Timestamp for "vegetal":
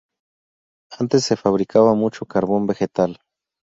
2.65-3.19